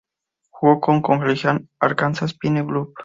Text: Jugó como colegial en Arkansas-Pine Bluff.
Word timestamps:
Jugó 0.49 0.81
como 0.81 1.03
colegial 1.03 1.57
en 1.57 1.69
Arkansas-Pine 1.79 2.63
Bluff. 2.63 2.95